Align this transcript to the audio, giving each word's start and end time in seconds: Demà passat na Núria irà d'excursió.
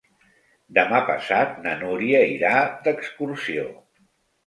Demà 0.77 1.01
passat 1.09 1.61
na 1.67 1.75
Núria 1.83 2.25
irà 2.39 2.57
d'excursió. 2.89 3.71